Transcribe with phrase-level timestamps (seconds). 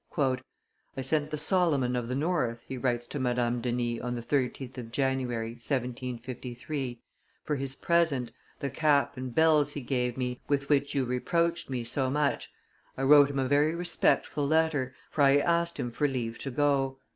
[0.97, 4.79] "I sent the Solomon of the North," he writes to Madame Denis on the 13th
[4.79, 6.99] of January, 1753,
[7.43, 11.83] "for his present, the cap and bells he gave me, with which you reproached me
[11.83, 12.51] so much.
[12.97, 16.97] I wrote him a very respectful letter, for I asked him for leave to go.